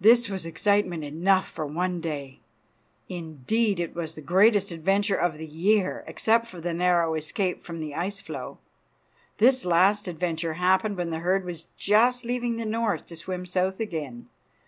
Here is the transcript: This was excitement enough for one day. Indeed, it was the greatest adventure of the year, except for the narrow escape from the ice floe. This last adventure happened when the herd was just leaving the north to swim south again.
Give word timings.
This 0.00 0.28
was 0.28 0.44
excitement 0.44 1.04
enough 1.04 1.48
for 1.48 1.64
one 1.64 2.00
day. 2.00 2.40
Indeed, 3.08 3.78
it 3.78 3.94
was 3.94 4.16
the 4.16 4.20
greatest 4.20 4.72
adventure 4.72 5.14
of 5.14 5.38
the 5.38 5.46
year, 5.46 6.02
except 6.08 6.48
for 6.48 6.60
the 6.60 6.74
narrow 6.74 7.14
escape 7.14 7.62
from 7.62 7.78
the 7.78 7.94
ice 7.94 8.20
floe. 8.20 8.58
This 9.38 9.64
last 9.64 10.08
adventure 10.08 10.54
happened 10.54 10.96
when 10.96 11.10
the 11.10 11.20
herd 11.20 11.44
was 11.44 11.66
just 11.76 12.24
leaving 12.24 12.56
the 12.56 12.66
north 12.66 13.06
to 13.06 13.14
swim 13.14 13.46
south 13.46 13.78
again. 13.78 14.26